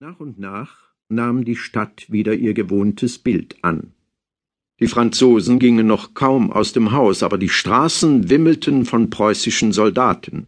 Nach 0.00 0.20
und 0.20 0.38
nach 0.38 0.92
nahm 1.08 1.44
die 1.44 1.56
Stadt 1.56 2.06
wieder 2.08 2.32
ihr 2.32 2.54
gewohntes 2.54 3.18
Bild 3.18 3.56
an. 3.62 3.94
Die 4.78 4.86
Franzosen 4.86 5.58
gingen 5.58 5.88
noch 5.88 6.14
kaum 6.14 6.52
aus 6.52 6.72
dem 6.72 6.92
Haus, 6.92 7.24
aber 7.24 7.36
die 7.36 7.48
Straßen 7.48 8.30
wimmelten 8.30 8.84
von 8.84 9.10
preußischen 9.10 9.72
Soldaten. 9.72 10.46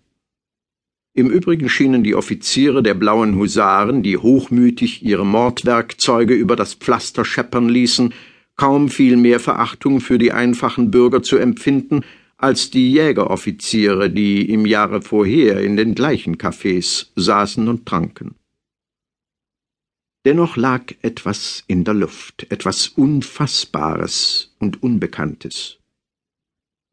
Im 1.14 1.30
Übrigen 1.30 1.68
schienen 1.68 2.04
die 2.04 2.14
Offiziere 2.14 2.84
der 2.84 2.94
blauen 2.94 3.34
Husaren, 3.34 4.04
die 4.04 4.16
hochmütig 4.16 5.02
ihre 5.02 5.26
Mordwerkzeuge 5.26 6.34
über 6.34 6.54
das 6.54 6.74
Pflaster 6.74 7.24
scheppern 7.24 7.68
ließen, 7.68 8.14
kaum 8.54 8.88
viel 8.88 9.16
mehr 9.16 9.40
Verachtung 9.40 10.00
für 10.00 10.18
die 10.18 10.30
einfachen 10.30 10.92
Bürger 10.92 11.24
zu 11.24 11.38
empfinden, 11.38 12.02
als 12.36 12.70
die 12.70 12.92
Jägeroffiziere, 12.92 14.10
die 14.10 14.48
im 14.48 14.64
Jahre 14.64 15.02
vorher 15.02 15.60
in 15.60 15.76
den 15.76 15.96
gleichen 15.96 16.36
Cafés 16.36 17.08
saßen 17.16 17.66
und 17.66 17.84
tranken. 17.84 18.36
Dennoch 20.26 20.56
lag 20.56 20.92
etwas 21.00 21.64
in 21.66 21.84
der 21.84 21.94
Luft, 21.94 22.46
etwas 22.50 22.88
Unfassbares 22.88 24.54
und 24.58 24.82
Unbekanntes. 24.82 25.78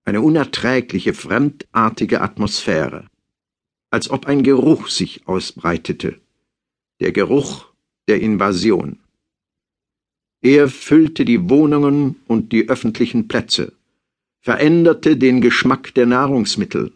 Eine 0.05 0.21
unerträgliche, 0.21 1.13
fremdartige 1.13 2.21
Atmosphäre, 2.21 3.07
als 3.91 4.09
ob 4.09 4.27
ein 4.27 4.43
Geruch 4.43 4.87
sich 4.87 5.27
ausbreitete, 5.27 6.21
der 7.01 7.11
Geruch 7.11 7.65
der 8.07 8.21
Invasion. 8.21 8.99
Er 10.41 10.69
füllte 10.69 11.25
die 11.25 11.49
Wohnungen 11.49 12.15
und 12.27 12.53
die 12.53 12.69
öffentlichen 12.69 13.27
Plätze, 13.27 13.73
veränderte 14.39 15.17
den 15.17 15.41
Geschmack 15.41 15.93
der 15.95 16.05
Nahrungsmittel, 16.05 16.93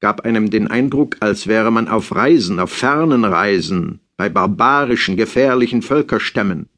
gab 0.00 0.26
einem 0.26 0.50
den 0.50 0.68
Eindruck, 0.68 1.16
als 1.20 1.46
wäre 1.46 1.70
man 1.70 1.88
auf 1.88 2.14
Reisen, 2.14 2.60
auf 2.60 2.72
fernen 2.72 3.24
Reisen, 3.24 4.01
bei 4.22 4.28
barbarischen, 4.28 5.16
gefährlichen 5.16 5.82
Völkerstämmen. 5.82 6.68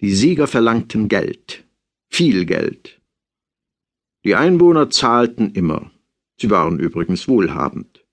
Die 0.00 0.14
Sieger 0.14 0.46
verlangten 0.46 1.08
Geld, 1.08 1.64
viel 2.08 2.44
Geld. 2.44 3.00
Die 4.24 4.34
Einwohner 4.34 4.90
zahlten 4.90 5.52
immer, 5.52 5.90
sie 6.40 6.50
waren 6.50 6.78
übrigens 6.78 7.28
wohlhabend. 7.28 8.04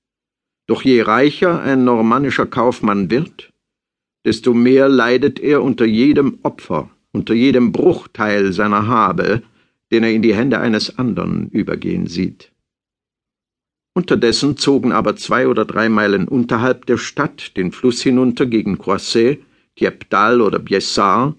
Doch 0.68 0.82
je 0.82 1.02
reicher 1.02 1.62
ein 1.62 1.84
normannischer 1.84 2.48
Kaufmann 2.48 3.12
wird, 3.12 3.54
desto 4.24 4.54
mehr 4.54 4.90
leidet 4.90 5.40
er 5.40 5.62
unter 5.62 5.86
jedem 5.86 6.40
Opfer, 6.42 6.90
unter 7.12 7.36
jedem 7.36 7.72
Bruchteil 7.72 8.52
seiner 8.52 8.88
Habe, 8.88 9.44
den 9.92 10.04
er 10.04 10.12
in 10.12 10.24
die 10.24 10.36
Hände 10.36 10.60
eines 10.60 10.98
anderen 10.98 11.50
übergehen 11.50 12.08
sieht. 12.08 12.52
Unterdessen 13.96 14.58
zogen 14.58 14.92
aber 14.92 15.16
zwei 15.16 15.48
oder 15.48 15.64
drei 15.64 15.88
Meilen 15.88 16.28
unterhalb 16.28 16.86
der 16.86 16.98
Stadt 16.98 17.56
den 17.56 17.72
Fluss 17.72 18.02
hinunter 18.02 18.46
gegen 18.46 18.78
Croisset, 18.78 19.40
Diepdal 19.80 20.42
oder 20.42 20.60
Biessart, 20.60 21.36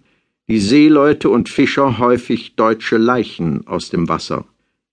die 0.49 0.59
Seeleute 0.59 1.29
und 1.29 1.51
Fischer 1.51 1.99
häufig 1.99 2.57
deutsche 2.57 2.97
Leichen 2.97 3.67
aus 3.67 3.91
dem 3.91 4.09
Wasser, 4.09 4.47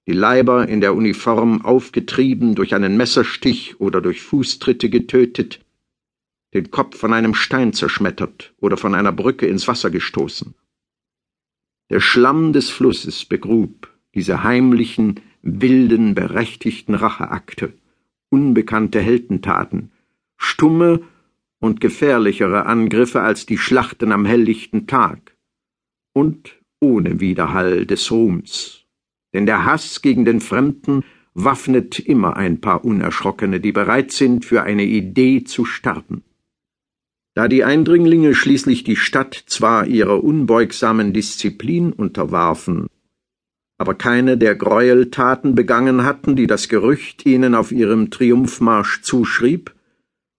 die 0.07 0.11
Leiber 0.11 0.67
in 0.67 0.81
der 0.81 0.93
Uniform 0.93 1.63
aufgetrieben, 1.63 2.53
durch 2.53 2.75
einen 2.75 2.97
Messerstich 2.97 3.79
oder 3.79 4.01
durch 4.01 4.21
Fußtritte 4.21 4.89
getötet, 4.89 5.61
den 6.53 6.69
Kopf 6.69 6.97
von 6.97 7.13
einem 7.13 7.33
Stein 7.33 7.71
zerschmettert 7.71 8.53
oder 8.59 8.75
von 8.75 8.93
einer 8.93 9.13
Brücke 9.13 9.47
ins 9.47 9.69
Wasser 9.69 9.89
gestoßen. 9.89 10.53
Der 11.89 12.01
Schlamm 12.01 12.51
des 12.51 12.69
Flusses 12.69 13.23
begrub 13.23 13.89
diese 14.15 14.43
heimlichen, 14.43 15.21
wilden, 15.43 16.15
berechtigten 16.15 16.95
Racheakte, 16.95 17.73
unbekannte 18.29 18.99
Heldentaten, 18.99 19.91
stumme 20.37 21.01
und 21.59 21.79
gefährlichere 21.79 22.65
Angriffe 22.65 23.21
als 23.21 23.45
die 23.45 23.57
Schlachten 23.57 24.11
am 24.11 24.25
helllichten 24.25 24.87
Tag 24.87 25.37
und 26.13 26.59
ohne 26.79 27.19
Widerhall 27.19 27.85
des 27.85 28.11
Ruhms. 28.11 28.85
Denn 29.33 29.45
der 29.45 29.65
Hass 29.65 30.01
gegen 30.01 30.25
den 30.25 30.41
Fremden 30.41 31.03
waffnet 31.33 31.99
immer 31.99 32.37
ein 32.37 32.61
paar 32.61 32.85
Unerschrockene, 32.85 33.59
die 33.59 33.71
bereit 33.71 34.11
sind, 34.11 34.45
für 34.45 34.63
eine 34.63 34.83
Idee 34.83 35.43
zu 35.43 35.65
sterben. 35.65 36.23
Da 37.33 37.47
die 37.47 37.63
Eindringlinge 37.63 38.35
schließlich 38.35 38.83
die 38.83 38.95
Stadt 38.95 39.33
zwar 39.47 39.87
ihrer 39.87 40.23
unbeugsamen 40.23 41.13
Disziplin 41.13 41.91
unterwarfen, 41.91 42.87
aber 43.77 43.95
keine 43.95 44.37
der 44.37 44.55
Gräueltaten 44.55 45.55
begangen 45.55 46.03
hatten, 46.03 46.35
die 46.35 46.47
das 46.47 46.69
Gerücht 46.69 47.25
ihnen 47.25 47.55
auf 47.55 47.71
ihrem 47.71 48.11
Triumphmarsch 48.11 49.01
zuschrieb, 49.01 49.73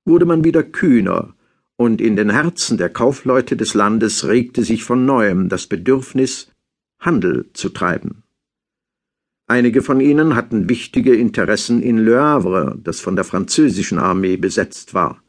wurde 0.05 0.25
man 0.25 0.45
wieder 0.45 0.63
kühner, 0.63 1.35
und 1.77 2.01
in 2.01 2.17
den 2.17 2.31
Herzen 2.31 2.79
der 2.79 2.89
Kaufleute 2.89 3.57
des 3.57 3.75
Landes 3.75 4.27
regte 4.27 4.63
sich 4.63 4.85
von 4.85 5.05
neuem 5.05 5.49
das 5.49 5.67
Bedürfnis, 5.67 6.53
Handel 7.01 7.51
zu 7.53 7.71
treiben. 7.71 8.23
Einige 9.47 9.83
von 9.83 10.01
ihnen 10.01 10.37
hatten 10.37 10.71
wichtige 10.71 11.15
Interessen 11.15 11.83
in 11.83 11.99
Le 11.99 12.19
Havre, 12.19 12.79
das 12.83 13.01
von 13.01 13.15
der 13.15 13.25
französischen 13.25 13.99
Armee 13.99 14.37
besetzt 14.37 14.95
war, 14.95 15.23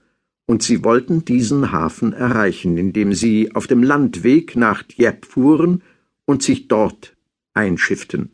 und 0.45 0.63
sie 0.63 0.83
wollten 0.83 1.25
diesen 1.25 1.71
Hafen 1.71 2.13
erreichen, 2.13 2.77
indem 2.77 3.13
sie 3.13 3.53
auf 3.55 3.67
dem 3.67 3.83
Landweg 3.83 4.55
nach 4.55 4.83
Dieppe 4.83 5.27
fuhren 5.27 5.81
und 6.25 6.43
sich 6.43 6.67
dort 6.67 7.14
einschifften. 7.55 8.31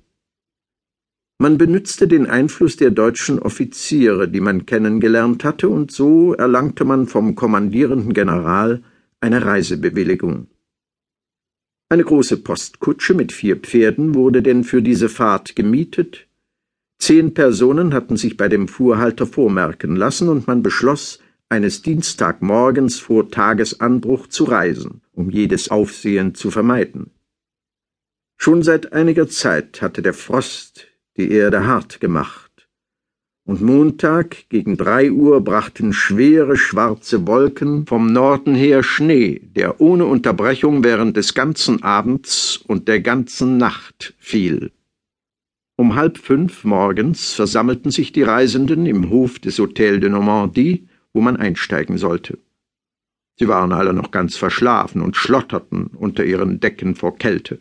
Man 1.39 1.57
benützte 1.57 2.07
den 2.07 2.27
Einfluss 2.27 2.77
der 2.77 2.91
deutschen 2.91 3.39
Offiziere, 3.39 4.27
die 4.27 4.41
man 4.41 4.67
kennengelernt 4.67 5.43
hatte, 5.43 5.69
und 5.69 5.91
so 5.91 6.33
erlangte 6.33 6.85
man 6.85 7.07
vom 7.07 7.33
kommandierenden 7.33 8.13
General 8.13 8.83
eine 9.21 9.43
Reisebewilligung. 9.43 10.47
Eine 11.89 12.03
große 12.03 12.37
Postkutsche 12.37 13.15
mit 13.15 13.31
vier 13.33 13.55
Pferden 13.55 14.13
wurde 14.13 14.43
denn 14.43 14.63
für 14.63 14.83
diese 14.83 15.09
Fahrt 15.09 15.55
gemietet. 15.55 16.27
Zehn 16.99 17.33
Personen 17.33 17.93
hatten 17.93 18.17
sich 18.17 18.37
bei 18.37 18.47
dem 18.47 18.67
Fuhrhalter 18.67 19.25
vormerken 19.25 19.95
lassen, 19.95 20.29
und 20.29 20.45
man 20.45 20.61
beschloss, 20.61 21.19
eines 21.49 21.81
Dienstagmorgens 21.81 22.99
vor 22.99 23.29
Tagesanbruch 23.29 24.27
zu 24.27 24.43
reisen, 24.43 25.01
um 25.11 25.31
jedes 25.31 25.69
Aufsehen 25.69 26.35
zu 26.35 26.51
vermeiden. 26.51 27.09
Schon 28.43 28.63
seit 28.63 28.91
einiger 28.91 29.29
Zeit 29.29 29.83
hatte 29.83 30.01
der 30.01 30.15
Frost 30.15 30.87
die 31.15 31.29
Erde 31.29 31.67
hart 31.67 31.99
gemacht, 31.99 32.67
und 33.45 33.61
Montag 33.61 34.49
gegen 34.49 34.77
drei 34.77 35.11
Uhr 35.11 35.41
brachten 35.43 35.93
schwere 35.93 36.57
schwarze 36.57 37.27
Wolken 37.27 37.85
vom 37.85 38.11
Norden 38.11 38.55
her 38.55 38.81
Schnee, 38.81 39.41
der 39.55 39.79
ohne 39.79 40.05
Unterbrechung 40.05 40.83
während 40.83 41.17
des 41.17 41.35
ganzen 41.35 41.83
Abends 41.83 42.57
und 42.57 42.87
der 42.87 42.99
ganzen 43.01 43.57
Nacht 43.57 44.15
fiel. 44.17 44.71
Um 45.75 45.93
halb 45.93 46.17
fünf 46.17 46.63
morgens 46.63 47.33
versammelten 47.33 47.91
sich 47.91 48.11
die 48.11 48.23
Reisenden 48.23 48.87
im 48.87 49.11
Hof 49.11 49.37
des 49.37 49.59
Hotel 49.59 49.99
de 49.99 50.09
Normandie, 50.09 50.87
wo 51.13 51.21
man 51.21 51.37
einsteigen 51.37 51.99
sollte. 51.99 52.39
Sie 53.37 53.47
waren 53.47 53.71
alle 53.71 53.93
noch 53.93 54.09
ganz 54.09 54.35
verschlafen 54.35 55.03
und 55.03 55.15
schlotterten 55.15 55.91
unter 55.95 56.25
ihren 56.25 56.59
Decken 56.59 56.95
vor 56.95 57.15
Kälte. 57.19 57.59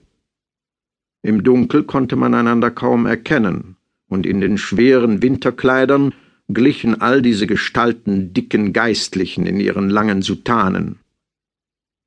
Im 1.23 1.43
Dunkel 1.45 1.85
konnte 1.85 2.17
man 2.17 2.35
einander 2.35 2.71
kaum 2.71 3.07
erkennen, 3.07 3.77
und 4.09 4.27
in 4.27 4.41
den 4.41 4.59
schweren 4.59 5.23
Winterkleidern 5.23 6.15
glichen 6.49 7.01
all 7.01 7.23
diese 7.23 7.47
Gestalten 7.47 8.33
dicken 8.33 8.73
Geistlichen 8.73 9.47
in 9.47 9.61
ihren 9.61 9.91
langen 9.91 10.23
Sutanen. 10.23 10.99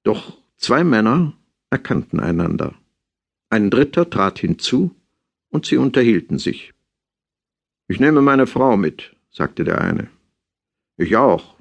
Doch 0.04 0.38
zwei 0.58 0.84
Männer 0.84 1.34
erkannten 1.70 2.20
einander. 2.20 2.74
Ein 3.50 3.70
dritter 3.70 4.10
trat 4.10 4.40
hinzu, 4.40 4.96
und 5.50 5.68
sie 5.68 5.78
unterhielten 5.78 6.40
sich. 6.40 6.74
Ich 7.88 8.00
nehme 8.00 8.22
meine 8.22 8.48
Frau 8.48 8.76
mit, 8.76 9.16
sagte 9.30 9.64
der 9.64 9.80
eine. 9.80 10.10
Ich 10.98 11.16
auch. 11.16 11.56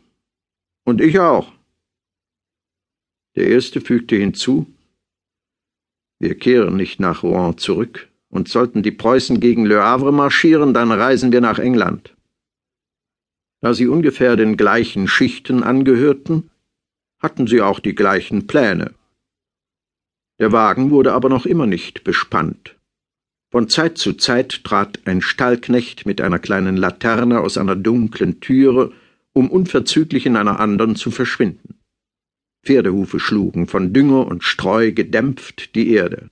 Und 0.84 1.00
ich 1.00 1.18
auch. 1.20 1.52
Der 3.36 3.48
erste 3.48 3.80
fügte 3.80 4.16
hinzu, 4.16 4.66
wir 6.22 6.36
kehren 6.36 6.76
nicht 6.76 7.00
nach 7.00 7.24
Rouen 7.24 7.58
zurück, 7.58 8.08
und 8.30 8.48
sollten 8.48 8.84
die 8.84 8.92
Preußen 8.92 9.40
gegen 9.40 9.66
Le 9.66 9.82
Havre 9.82 10.12
marschieren, 10.12 10.72
dann 10.72 10.92
reisen 10.92 11.32
wir 11.32 11.40
nach 11.40 11.58
England. 11.58 12.14
Da 13.60 13.74
sie 13.74 13.88
ungefähr 13.88 14.36
den 14.36 14.56
gleichen 14.56 15.08
Schichten 15.08 15.64
angehörten, 15.64 16.50
hatten 17.18 17.48
sie 17.48 17.60
auch 17.60 17.80
die 17.80 17.96
gleichen 17.96 18.46
Pläne. 18.46 18.92
Der 20.38 20.52
Wagen 20.52 20.90
wurde 20.90 21.12
aber 21.12 21.28
noch 21.28 21.44
immer 21.44 21.66
nicht 21.66 22.04
bespannt. 22.04 22.76
Von 23.50 23.68
Zeit 23.68 23.98
zu 23.98 24.12
Zeit 24.12 24.62
trat 24.62 25.00
ein 25.04 25.22
Stallknecht 25.22 26.06
mit 26.06 26.20
einer 26.20 26.38
kleinen 26.38 26.76
Laterne 26.76 27.40
aus 27.40 27.58
einer 27.58 27.74
dunklen 27.76 28.40
Türe, 28.40 28.92
um 29.32 29.50
unverzüglich 29.50 30.24
in 30.26 30.36
einer 30.36 30.60
anderen 30.60 30.94
zu 30.94 31.10
verschwinden. 31.10 31.71
Pferdehufe 32.62 33.18
schlugen, 33.18 33.66
von 33.66 33.92
Dünger 33.92 34.26
und 34.26 34.44
Streu 34.44 34.92
gedämpft 34.92 35.74
die 35.74 35.90
Erde. 35.90 36.30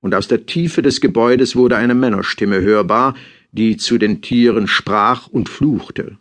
Und 0.00 0.14
aus 0.14 0.28
der 0.28 0.46
Tiefe 0.46 0.82
des 0.82 1.00
Gebäudes 1.00 1.56
wurde 1.56 1.76
eine 1.76 1.94
Männerstimme 1.94 2.60
hörbar, 2.60 3.14
die 3.52 3.76
zu 3.76 3.98
den 3.98 4.22
Tieren 4.22 4.68
sprach 4.68 5.26
und 5.26 5.48
fluchte. 5.48 6.18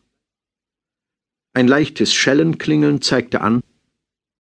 Ein 1.54 1.68
leichtes 1.68 2.14
Schellenklingeln 2.14 3.02
zeigte 3.02 3.42
an, 3.42 3.62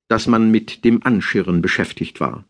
dass 0.07 0.27
man 0.27 0.51
mit 0.51 0.83
dem 0.83 1.03
Anschirren 1.03 1.61
beschäftigt 1.61 2.19
war. 2.19 2.45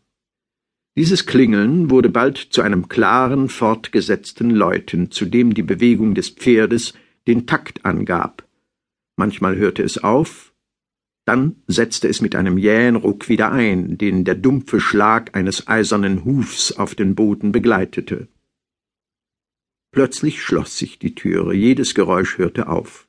Dieses 0.96 1.26
Klingeln 1.26 1.90
wurde 1.90 2.08
bald 2.08 2.36
zu 2.36 2.62
einem 2.62 2.88
klaren, 2.88 3.48
fortgesetzten 3.48 4.50
Läuten, 4.50 5.10
zu 5.10 5.24
dem 5.24 5.54
die 5.54 5.62
Bewegung 5.62 6.14
des 6.14 6.30
Pferdes 6.30 6.94
den 7.26 7.46
Takt 7.46 7.84
angab. 7.84 8.46
Manchmal 9.16 9.56
hörte 9.56 9.82
es 9.82 9.98
auf, 9.98 10.49
dann 11.30 11.62
setzte 11.68 12.08
es 12.08 12.20
mit 12.20 12.34
einem 12.34 12.58
jähen 12.58 12.96
Ruck 12.96 13.28
wieder 13.28 13.52
ein, 13.52 13.96
den 13.96 14.24
der 14.24 14.34
dumpfe 14.34 14.80
Schlag 14.80 15.36
eines 15.36 15.68
eisernen 15.68 16.24
Hufs 16.24 16.72
auf 16.72 16.96
den 16.96 17.14
Boden 17.14 17.52
begleitete. 17.52 18.26
Plötzlich 19.92 20.42
schloss 20.42 20.76
sich 20.76 20.98
die 20.98 21.14
Türe, 21.14 21.54
jedes 21.54 21.94
Geräusch 21.94 22.38
hörte 22.38 22.68
auf. 22.68 23.06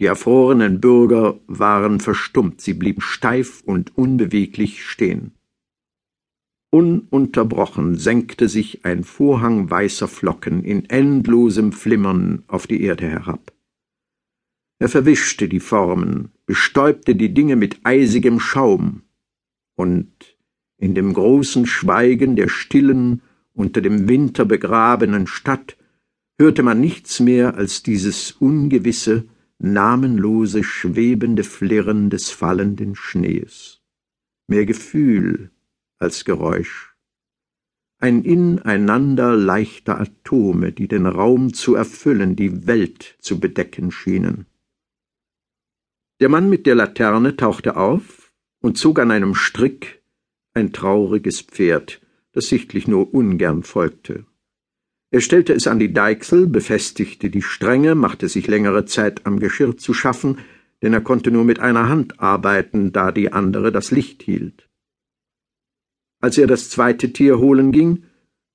Die 0.00 0.06
erfrorenen 0.06 0.80
Bürger 0.80 1.38
waren 1.46 2.00
verstummt, 2.00 2.60
sie 2.60 2.74
blieben 2.74 3.00
steif 3.00 3.62
und 3.64 3.96
unbeweglich 3.96 4.84
stehen. 4.84 5.36
Ununterbrochen 6.72 7.94
senkte 7.94 8.48
sich 8.48 8.84
ein 8.84 9.04
Vorhang 9.04 9.70
weißer 9.70 10.08
Flocken 10.08 10.64
in 10.64 10.90
endlosem 10.90 11.70
Flimmern 11.70 12.42
auf 12.48 12.66
die 12.66 12.82
Erde 12.82 13.06
herab. 13.06 13.52
Er 14.80 14.88
verwischte 14.88 15.48
die 15.48 15.60
Formen, 15.60 16.32
bestäubte 16.50 17.14
die 17.14 17.32
Dinge 17.32 17.54
mit 17.54 17.78
eisigem 17.84 18.40
Schaum, 18.40 19.02
und 19.76 20.10
in 20.78 20.96
dem 20.96 21.12
großen 21.14 21.64
Schweigen 21.64 22.34
der 22.34 22.48
stillen, 22.48 23.22
unter 23.54 23.80
dem 23.80 24.08
Winter 24.08 24.44
begrabenen 24.44 25.28
Stadt 25.28 25.76
hörte 26.40 26.64
man 26.64 26.80
nichts 26.80 27.20
mehr 27.20 27.54
als 27.54 27.84
dieses 27.84 28.32
ungewisse, 28.32 29.28
namenlose, 29.60 30.64
schwebende 30.64 31.44
Flirren 31.44 32.10
des 32.10 32.30
fallenden 32.30 32.96
Schnees. 32.96 33.80
Mehr 34.48 34.66
Gefühl 34.66 35.52
als 35.98 36.24
Geräusch. 36.24 36.96
Ein 38.00 38.24
Ineinander 38.24 39.36
leichter 39.36 40.00
Atome, 40.00 40.72
die 40.72 40.88
den 40.88 41.06
Raum 41.06 41.54
zu 41.54 41.76
erfüllen, 41.76 42.34
die 42.34 42.66
Welt 42.66 43.14
zu 43.20 43.38
bedecken 43.38 43.92
schienen. 43.92 44.46
Der 46.20 46.28
Mann 46.28 46.50
mit 46.50 46.66
der 46.66 46.74
Laterne 46.74 47.34
tauchte 47.34 47.76
auf 47.76 48.30
und 48.60 48.76
zog 48.76 48.98
an 48.98 49.10
einem 49.10 49.34
Strick 49.34 50.02
ein 50.52 50.70
trauriges 50.70 51.40
Pferd, 51.40 52.02
das 52.32 52.48
sichtlich 52.48 52.86
nur 52.86 53.14
ungern 53.14 53.62
folgte. 53.62 54.26
Er 55.10 55.22
stellte 55.22 55.54
es 55.54 55.66
an 55.66 55.78
die 55.78 55.94
Deichsel, 55.94 56.46
befestigte 56.46 57.30
die 57.30 57.40
Stränge, 57.40 57.94
machte 57.94 58.28
sich 58.28 58.46
längere 58.46 58.84
Zeit 58.84 59.24
am 59.24 59.40
Geschirr 59.40 59.78
zu 59.78 59.94
schaffen, 59.94 60.38
denn 60.82 60.92
er 60.92 61.00
konnte 61.00 61.30
nur 61.30 61.44
mit 61.44 61.58
einer 61.58 61.88
Hand 61.88 62.20
arbeiten, 62.20 62.92
da 62.92 63.12
die 63.12 63.32
andere 63.32 63.72
das 63.72 63.90
Licht 63.90 64.22
hielt. 64.22 64.68
Als 66.20 66.36
er 66.36 66.46
das 66.46 66.68
zweite 66.68 67.14
Tier 67.14 67.38
holen 67.38 67.72
ging, 67.72 68.04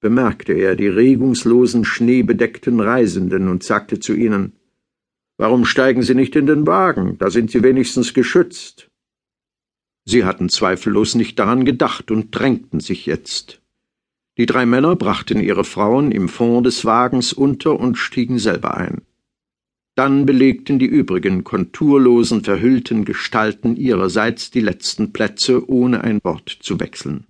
bemerkte 0.02 0.54
er 0.54 0.76
die 0.76 0.88
regungslosen, 0.88 1.84
schneebedeckten 1.84 2.80
Reisenden 2.80 3.48
und 3.48 3.64
sagte 3.64 4.00
zu 4.00 4.14
ihnen 4.14 4.54
Warum 5.38 5.66
steigen 5.66 6.02
Sie 6.02 6.16
nicht 6.16 6.36
in 6.36 6.46
den 6.46 6.66
Wagen? 6.66 7.18
Da 7.18 7.30
sind 7.30 7.52
Sie 7.52 7.62
wenigstens 7.62 8.14
geschützt. 8.14 8.90
Sie 10.06 10.24
hatten 10.24 10.50
zweifellos 10.50 11.16
nicht 11.16 11.40
daran 11.40 11.66
gedacht 11.66 12.12
und 12.12 12.32
drängten 12.32 12.80
sich 12.80 13.06
jetzt. 13.06 13.62
Die 14.38 14.46
drei 14.46 14.66
Männer 14.66 14.96
brachten 14.96 15.40
ihre 15.40 15.64
Frauen 15.64 16.12
im 16.12 16.30
Fond 16.30 16.66
des 16.66 16.86
Wagens 16.86 17.34
unter 17.34 17.80
und 17.80 17.98
stiegen 17.98 18.38
selber 18.38 18.76
ein. 18.78 19.02
Dann 19.96 20.26
belegten 20.26 20.78
die 20.78 20.86
übrigen 20.86 21.46
konturlosen, 21.46 22.44
verhüllten 22.44 23.06
Gestalten 23.06 23.78
ihrerseits 23.78 24.52
die 24.52 24.60
letzten 24.60 25.14
Plätze, 25.14 25.70
ohne 25.70 26.04
ein 26.04 26.20
Wort 26.24 26.50
zu 26.50 26.82
wechseln. 26.82 27.26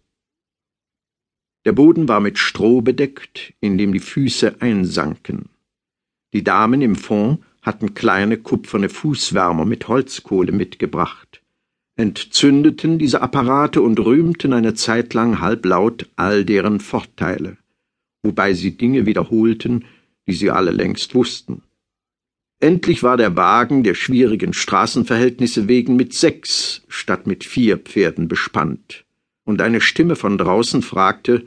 Der 1.64 1.74
Boden 1.74 2.08
war 2.08 2.20
mit 2.20 2.40
Stroh 2.40 2.82
bedeckt, 2.82 3.54
in 3.60 3.78
dem 3.78 3.94
die 3.94 4.00
Füße 4.00 4.62
einsanken. 4.62 5.50
Die 6.34 6.44
Damen 6.44 6.82
im 6.82 6.96
Fond 6.96 7.44
hatten 7.66 7.94
kleine 7.94 8.38
kupferne 8.38 8.90
Fußwärmer 8.90 9.66
mit 9.66 9.88
Holzkohle 9.88 10.52
mitgebracht 10.52 11.42
entzündeten 11.96 13.00
diese 13.00 13.22
Apparate 13.22 13.82
und 13.82 14.00
rühmten 14.00 14.54
eine 14.54 14.74
Zeit 14.74 15.14
lang 15.14 15.40
halblaut 15.40 16.10
all 16.16 16.44
deren 16.44 16.80
Vorteile, 16.80 17.58
wobei 18.22 18.54
sie 18.54 18.78
Dinge 18.78 19.06
wiederholten, 19.06 19.86
die 20.28 20.34
sie 20.34 20.52
alle 20.52 20.72
längst 20.72 21.16
wussten. 21.16 21.62
Endlich 22.60 23.04
war 23.04 23.18
der 23.18 23.36
Wagen 23.36 23.84
der 23.84 23.96
schwierigen 23.96 24.54
Straßenverhältnisse 24.54 25.68
wegen 25.68 25.96
mit 25.96 26.14
sechs 26.14 26.84
statt 26.88 27.28
mit 27.28 27.44
vier 27.44 27.78
Pferden 27.78 28.28
bespannt, 28.28 29.06
und 29.46 29.62
eine 29.62 29.82
Stimme 29.82 30.16
von 30.16 30.38
draußen 30.38 30.82
fragte 30.82 31.46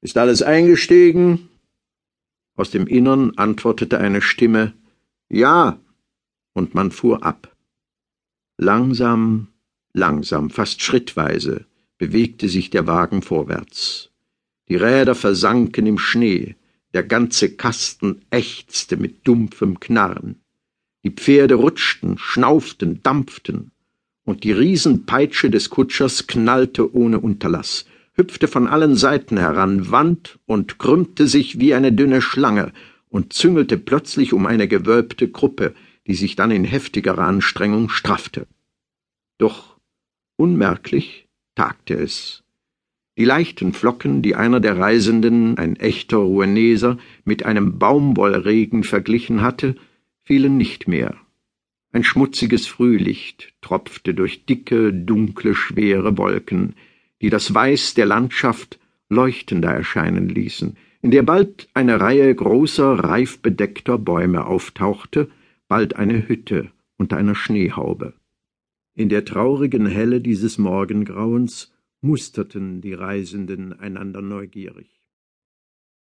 Ist 0.00 0.16
alles 0.16 0.42
eingestiegen? 0.42 1.48
Aus 2.56 2.70
dem 2.70 2.86
Innern 2.86 3.32
antwortete 3.36 3.98
eine 3.98 4.22
Stimme 4.22 4.74
Ja, 5.28 5.80
und 6.52 6.74
man 6.74 6.90
fuhr 6.90 7.24
ab. 7.24 7.56
Langsam 8.56 9.48
Langsam, 9.96 10.50
fast 10.50 10.82
schrittweise, 10.82 11.66
bewegte 11.98 12.48
sich 12.48 12.68
der 12.68 12.88
Wagen 12.88 13.22
vorwärts. 13.22 14.10
Die 14.68 14.74
Räder 14.74 15.14
versanken 15.14 15.86
im 15.86 15.98
Schnee, 15.98 16.56
der 16.94 17.04
ganze 17.04 17.54
Kasten 17.54 18.22
ächzte 18.30 18.96
mit 18.96 19.24
dumpfem 19.24 19.78
Knarren. 19.78 20.40
Die 21.04 21.12
Pferde 21.12 21.54
rutschten, 21.54 22.18
schnauften, 22.18 23.04
dampften, 23.04 23.70
und 24.24 24.42
die 24.42 24.50
Riesenpeitsche 24.50 25.48
des 25.48 25.70
Kutschers 25.70 26.26
knallte 26.26 26.92
ohne 26.92 27.20
Unterlass, 27.20 27.84
hüpfte 28.14 28.48
von 28.48 28.66
allen 28.66 28.96
Seiten 28.96 29.36
heran, 29.36 29.92
wand 29.92 30.40
und 30.46 30.80
krümmte 30.80 31.28
sich 31.28 31.60
wie 31.60 31.72
eine 31.72 31.92
dünne 31.92 32.20
Schlange 32.20 32.72
und 33.14 33.32
züngelte 33.32 33.78
plötzlich 33.78 34.32
um 34.32 34.44
eine 34.44 34.66
gewölbte 34.66 35.28
Gruppe, 35.28 35.72
die 36.08 36.16
sich 36.16 36.34
dann 36.34 36.50
in 36.50 36.64
heftigerer 36.64 37.22
Anstrengung 37.22 37.88
straffte. 37.88 38.48
Doch 39.38 39.74
Unmerklich 40.36 41.28
tagte 41.54 41.94
es. 41.94 42.42
Die 43.16 43.24
leichten 43.24 43.72
Flocken, 43.72 44.20
die 44.20 44.34
einer 44.34 44.58
der 44.58 44.76
Reisenden, 44.76 45.58
ein 45.58 45.76
echter 45.76 46.16
Roueneser, 46.16 46.98
mit 47.24 47.44
einem 47.44 47.78
Baumwollregen 47.78 48.82
verglichen 48.82 49.42
hatte, 49.42 49.76
fielen 50.24 50.56
nicht 50.56 50.88
mehr. 50.88 51.14
Ein 51.92 52.02
schmutziges 52.02 52.66
Frühlicht 52.66 53.54
tropfte 53.60 54.12
durch 54.12 54.44
dicke, 54.44 54.92
dunkle, 54.92 55.54
schwere 55.54 56.18
Wolken, 56.18 56.74
die 57.22 57.30
das 57.30 57.54
Weiß 57.54 57.94
der 57.94 58.06
Landschaft 58.06 58.80
leuchtender 59.08 59.70
erscheinen 59.70 60.28
ließen, 60.28 60.76
in 61.04 61.10
der 61.10 61.22
bald 61.22 61.68
eine 61.74 62.00
Reihe 62.00 62.34
großer, 62.34 62.92
reif 62.92 63.42
bedeckter 63.42 63.98
Bäume 63.98 64.46
auftauchte, 64.46 65.28
bald 65.68 65.96
eine 65.96 66.26
Hütte 66.26 66.70
unter 66.96 67.18
einer 67.18 67.34
Schneehaube. 67.34 68.14
In 68.94 69.10
der 69.10 69.26
traurigen 69.26 69.84
Helle 69.84 70.22
dieses 70.22 70.56
Morgengrauens 70.56 71.74
musterten 72.00 72.80
die 72.80 72.94
Reisenden 72.94 73.78
einander 73.78 74.22
neugierig. 74.22 74.93